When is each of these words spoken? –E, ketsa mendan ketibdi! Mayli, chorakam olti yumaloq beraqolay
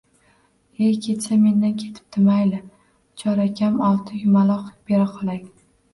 –E, 0.85 0.99
ketsa 1.07 1.35
mendan 1.41 1.75
ketibdi! 1.83 2.23
Mayli, 2.29 2.61
chorakam 3.23 3.79
olti 3.91 4.23
yumaloq 4.23 4.65
beraqolay 4.91 5.45